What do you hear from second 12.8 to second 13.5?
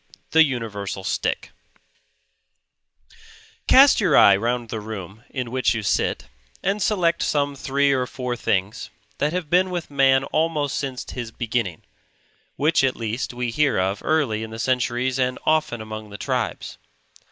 at least